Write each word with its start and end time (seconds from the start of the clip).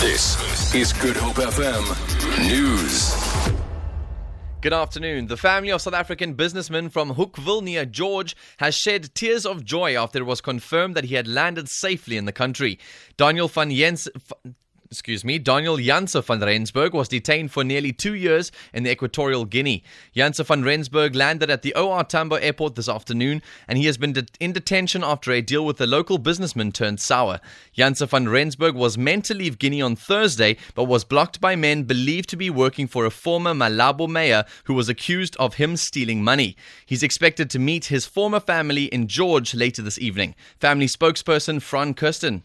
This 0.00 0.72
is 0.76 0.92
Good 0.92 1.16
Hope 1.16 1.44
FM 1.44 1.82
News. 2.48 3.16
Good 4.60 4.72
afternoon. 4.72 5.26
The 5.26 5.36
family 5.36 5.72
of 5.72 5.80
South 5.82 5.92
African 5.92 6.34
businessman 6.34 6.88
from 6.88 7.14
Hoekwil 7.14 7.64
near 7.64 7.84
George 7.84 8.36
has 8.58 8.76
shed 8.76 9.12
tears 9.16 9.44
of 9.44 9.64
joy 9.64 9.96
after 10.00 10.20
it 10.20 10.24
was 10.24 10.40
confirmed 10.40 10.94
that 10.94 11.06
he 11.06 11.16
had 11.16 11.26
landed 11.26 11.68
safely 11.68 12.16
in 12.16 12.26
the 12.26 12.32
country. 12.32 12.78
Daniel 13.16 13.48
van 13.48 13.72
Jens 13.72 14.08
excuse 14.90 15.24
me, 15.24 15.38
Daniel 15.38 15.76
Janse 15.76 16.22
van 16.24 16.40
Rensburg 16.40 16.94
was 16.94 17.08
detained 17.08 17.52
for 17.52 17.62
nearly 17.62 17.92
two 17.92 18.14
years 18.14 18.50
in 18.72 18.84
the 18.84 18.90
Equatorial 18.90 19.44
Guinea. 19.44 19.82
Janse 20.16 20.44
van 20.44 20.62
Rensburg 20.62 21.14
landed 21.14 21.50
at 21.50 21.62
the 21.62 21.74
OR 21.74 22.04
Tambo 22.04 22.36
airport 22.36 22.74
this 22.74 22.88
afternoon, 22.88 23.42
and 23.66 23.78
he 23.78 23.84
has 23.86 23.98
been 23.98 24.12
de- 24.14 24.26
in 24.40 24.52
detention 24.52 25.04
after 25.04 25.30
a 25.30 25.42
deal 25.42 25.64
with 25.64 25.80
a 25.80 25.86
local 25.86 26.16
businessman 26.18 26.72
turned 26.72 27.00
sour. 27.00 27.40
Janse 27.76 28.08
van 28.08 28.28
Rensburg 28.28 28.74
was 28.74 28.96
meant 28.96 29.26
to 29.26 29.34
leave 29.34 29.58
Guinea 29.58 29.82
on 29.82 29.94
Thursday, 29.94 30.56
but 30.74 30.84
was 30.84 31.04
blocked 31.04 31.40
by 31.40 31.54
men 31.54 31.82
believed 31.82 32.28
to 32.30 32.36
be 32.36 32.50
working 32.50 32.86
for 32.86 33.04
a 33.04 33.10
former 33.10 33.52
Malabo 33.52 34.08
mayor 34.08 34.44
who 34.64 34.74
was 34.74 34.88
accused 34.88 35.36
of 35.36 35.54
him 35.54 35.76
stealing 35.76 36.24
money. 36.24 36.56
He's 36.86 37.02
expected 37.02 37.50
to 37.50 37.58
meet 37.58 37.86
his 37.86 38.06
former 38.06 38.40
family 38.40 38.84
in 38.86 39.06
George 39.06 39.54
later 39.54 39.82
this 39.82 39.98
evening. 39.98 40.34
Family 40.58 40.86
spokesperson 40.86 41.60
Fran 41.60 41.94
Kirsten. 41.94 42.42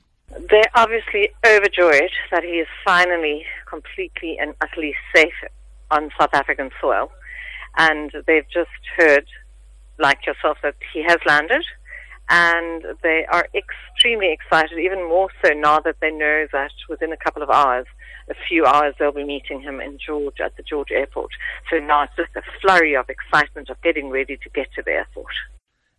They're 0.49 0.71
obviously 0.75 1.29
overjoyed 1.45 2.11
that 2.31 2.43
he 2.43 2.59
is 2.59 2.67
finally 2.85 3.45
completely 3.67 4.37
and 4.39 4.53
utterly 4.61 4.95
safe 5.15 5.33
on 5.91 6.09
South 6.19 6.33
African 6.33 6.69
soil. 6.81 7.11
And 7.77 8.11
they've 8.27 8.47
just 8.53 8.69
heard, 8.97 9.25
like 9.99 10.25
yourself, 10.25 10.57
that 10.63 10.75
he 10.93 11.03
has 11.03 11.17
landed. 11.25 11.63
And 12.29 12.83
they 13.01 13.25
are 13.31 13.47
extremely 13.53 14.31
excited, 14.31 14.79
even 14.79 15.07
more 15.07 15.29
so 15.43 15.53
now 15.53 15.79
that 15.81 15.97
they 15.99 16.11
know 16.11 16.47
that 16.51 16.71
within 16.87 17.11
a 17.11 17.17
couple 17.17 17.43
of 17.43 17.49
hours, 17.49 17.85
a 18.29 18.33
few 18.47 18.65
hours, 18.65 18.95
they'll 18.97 19.11
be 19.11 19.25
meeting 19.25 19.61
him 19.61 19.81
in 19.81 19.97
George 20.03 20.39
at 20.39 20.55
the 20.55 20.63
George 20.63 20.91
airport. 20.91 21.31
So 21.69 21.79
now 21.79 22.03
it's 22.03 22.15
just 22.15 22.35
a 22.35 22.41
flurry 22.61 22.95
of 22.95 23.09
excitement 23.09 23.69
of 23.69 23.81
getting 23.81 24.09
ready 24.09 24.37
to 24.37 24.49
get 24.49 24.67
to 24.75 24.81
the 24.81 24.91
airport. 24.91 25.33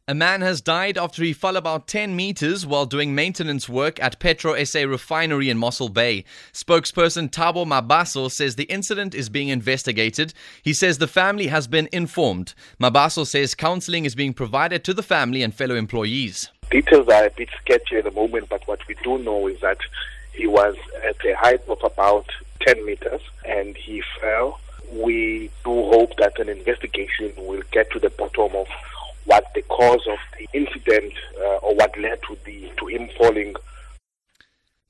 A 0.07 0.15
man 0.15 0.43
has 0.43 0.61
died 0.61 0.99
after 0.99 1.25
he 1.25 1.33
fell 1.33 1.57
about 1.57 1.87
10 1.87 2.15
meters 2.15 2.67
while 2.67 2.85
doing 2.85 3.15
maintenance 3.15 3.71
work 3.71 3.99
at 4.03 4.19
Petro 4.19 4.63
SA 4.63 4.81
refinery 4.81 5.49
in 5.49 5.57
Mossel 5.57 5.89
Bay. 5.89 6.27
Spokesperson 6.53 7.31
Tabo 7.31 7.65
Mabaso 7.65 8.31
says 8.31 8.57
the 8.57 8.65
incident 8.65 9.15
is 9.15 9.31
being 9.31 9.49
investigated. 9.49 10.35
He 10.63 10.75
says 10.75 10.99
the 10.99 11.07
family 11.07 11.47
has 11.47 11.67
been 11.67 11.89
informed. 11.91 12.53
Mabaso 12.79 13.27
says 13.27 13.55
counseling 13.55 14.05
is 14.05 14.15
being 14.15 14.35
provided 14.35 14.85
to 14.85 14.93
the 14.93 15.03
family 15.03 15.43
and 15.43 15.55
fellow 15.55 15.75
employees. 15.75 16.51
Details 16.71 17.09
are 17.09 17.25
a 17.25 17.31
bit 17.31 17.49
sketchy 17.63 17.97
at 17.97 18.05
the 18.05 18.11
moment, 18.11 18.51
but 18.51 18.69
what 18.69 18.87
we 18.87 18.97
do 19.03 19.17
know 19.21 19.47
is 19.47 19.59
that 19.63 19.79
he 20.35 20.47
was 20.47 20.77
at 21.03 21.17
a 21.25 21.33
height 21.33 21.63
of 21.67 21.83
about 21.83 22.27
10 22.61 22.85
meters 22.85 23.23
and 23.47 23.75
he 23.75 24.03
fell. 24.21 24.61
We 24.93 25.49
do 25.65 25.71
hope 25.89 26.15
that 26.19 26.39
an 26.39 26.51
investigation 26.51 27.33
will 27.39 27.63
get 27.73 27.91
to 27.93 27.99
the 27.99 28.11
bottom 28.11 28.55
of 28.55 28.67
what 29.27 29.45
the 29.55 29.63
cause 29.63 30.07
of 30.09 30.19
the 30.39 30.47
incident 30.53 31.13
uh, 31.39 31.57
or 31.57 31.75
what 31.75 31.97
led 31.99 32.21
to 32.23 32.37
the 32.45 32.71
to 32.79 32.87
him 32.87 33.09
falling. 33.17 33.55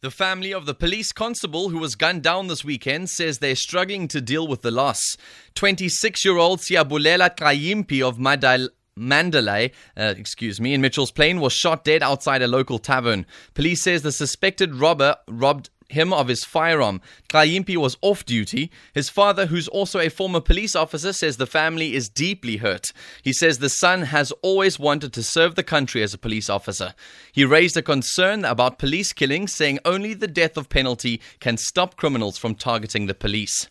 The 0.01 0.11
family 0.11 0.53
of 0.53 0.67
the 0.67 0.75
police 0.75 1.13
constable 1.13 1.71
who 1.71 1.79
was 1.79 1.95
gunned 1.95 2.23
down 2.23 2.49
this 2.49 2.63
weekend 2.63 3.09
says 3.09 3.39
they're 3.39 3.57
struggling 3.57 4.07
to 4.09 4.21
deal 4.21 4.47
with 4.47 4.61
the 4.61 4.71
loss. 4.71 5.17
26 5.55 6.25
year 6.27 6.37
old 6.37 6.61
Siabulela 6.61 7.35
Kayimpi 7.35 8.07
of 8.07 8.19
Madal. 8.19 8.69
Mandalay, 8.97 9.73
uh, 9.97 10.15
excuse 10.17 10.61
me, 10.61 10.73
in 10.73 10.81
Mitchell's 10.81 11.11
Plain 11.11 11.41
was 11.41 11.53
shot 11.53 11.85
dead 11.85 12.01
outside 12.01 12.43
a 12.43 12.47
local 12.47 12.79
tavern. 12.79 13.27
Police 13.55 13.83
says 13.83 14.03
the 14.03 14.13
suspected 14.13 14.73
robber 14.77 15.17
robbed 15.27 15.71
him 15.95 16.13
of 16.13 16.29
his 16.29 16.45
firearm. 16.45 17.01
Kayimpi 17.31 17.77
was 17.77 17.97
off 18.03 18.25
duty. 18.25 18.71
His 18.93 19.09
father, 19.09 19.47
who's 19.47 19.69
also 19.69 19.99
a 19.99 20.11
former 20.11 20.41
police 20.41 20.77
officer, 20.77 21.13
says 21.13 21.37
the 21.37 21.47
family 21.47 21.95
is 21.95 22.09
deeply 22.09 22.59
hurt. 22.59 22.93
He 23.23 23.33
says 23.33 23.59
the 23.59 23.69
son 23.69 24.03
has 24.03 24.33
always 24.43 24.79
wanted 24.79 25.13
to 25.15 25.23
serve 25.23 25.55
the 25.55 25.63
country 25.63 26.03
as 26.03 26.13
a 26.13 26.19
police 26.19 26.51
officer. 26.51 26.95
He 27.33 27.45
raised 27.45 27.77
a 27.77 27.83
concern 27.83 28.45
about 28.45 28.79
police 28.79 29.13
killings, 29.13 29.53
saying 29.53 29.79
only 29.85 30.15
the 30.15 30.29
death 30.29 30.57
of 30.57 30.69
penalty 30.69 31.21
can 31.41 31.57
stop 31.57 31.97
criminals 31.97 32.39
from 32.39 32.55
targeting 32.55 33.07
the 33.07 33.15
police. 33.15 33.69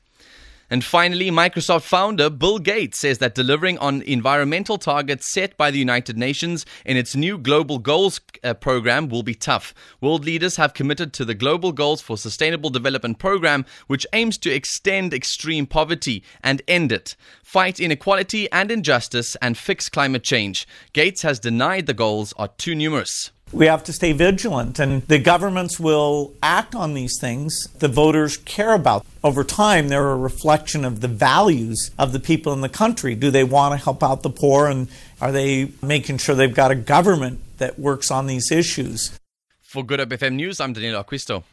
And 0.73 0.84
finally, 0.84 1.29
Microsoft 1.29 1.84
founder 1.84 2.31
Bill 2.31 2.57
Gates 2.57 2.97
says 2.97 3.19
that 3.19 3.35
delivering 3.35 3.78
on 3.78 4.01
environmental 4.01 4.79
targets 4.79 5.31
set 5.31 5.56
by 5.56 5.69
the 5.69 5.78
United 5.78 6.17
Nations 6.17 6.66
in 6.84 6.97
its 6.97 7.16
new 7.16 7.38
Global 7.38 7.78
Goals 7.78 8.19
uh, 8.44 8.56
program 8.56 9.07
will 9.07 9.22
be 9.22 9.35
tough. 9.35 9.75
World 10.01 10.25
leaders 10.25 10.56
have 10.56 10.73
committed 10.73 11.13
to 11.13 11.25
the 11.25 11.35
Global 11.35 11.73
Goals 11.73 12.01
for 12.01 12.17
Sustainable 12.17 12.72
Development 12.72 13.19
program, 13.19 13.67
which 13.85 14.07
aims 14.13 14.39
to 14.39 14.50
extend 14.51 15.13
extreme 15.13 15.67
poverty 15.67 16.23
and 16.44 16.63
end 16.67 16.91
it, 16.91 17.16
fight 17.44 17.79
inequality 17.79 18.51
and 18.51 18.72
injustice, 18.72 19.35
and 19.44 19.56
fix 19.56 19.89
climate 19.89 20.23
change. 20.23 20.67
Gates 20.91 21.22
has 21.22 21.39
denied 21.39 21.85
the 21.85 21.94
goals 21.94 22.33
are 22.35 22.47
too 22.47 22.73
numerous 22.73 23.29
we 23.53 23.68
have 23.68 23.84
to 23.84 23.94
stay 23.94 24.12
vigilant 24.12 24.80
and 24.80 25.03
the 25.03 25.19
governments 25.19 25.80
will 25.80 26.34
act 26.41 26.75
on 26.75 26.94
these 26.94 27.18
things 27.19 27.68
the 27.80 27.88
voters 27.88 28.38
care 28.38 28.74
about. 28.74 29.06
Over 29.24 29.44
time 29.44 29.90
they're 29.90 30.12
a 30.12 30.18
reflection 30.18 30.84
of 30.84 31.02
the 31.02 31.08
values 31.08 31.92
of 31.97 32.12
the 32.12 32.19
people 32.19 32.52
in 32.53 32.62
the 32.62 32.69
country. 32.69 33.16
Do 33.16 33.30
they 33.30 33.44
want 33.44 33.78
to 33.78 33.84
help 33.84 34.03
out 34.03 34.24
the 34.24 34.30
poor 34.30 34.68
and 34.68 34.88
are 35.22 35.31
they 35.31 35.72
making 35.81 36.18
sure 36.18 36.36
they've 36.36 36.53
got 36.53 36.72
a 36.72 36.75
government 36.75 37.40
that 37.58 37.80
works 37.80 38.09
on 38.12 38.28
these 38.28 38.52
issues? 38.52 39.18
For 39.62 39.84
good 39.84 40.00
hope 40.00 40.09
fm 40.09 40.34
news 40.34 40.59
i'm 40.59 40.74
danilo 40.74 41.02
acquisto 41.02 41.44